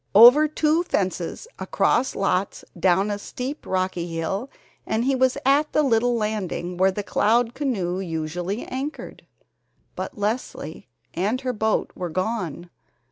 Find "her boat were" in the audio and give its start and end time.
11.41-12.09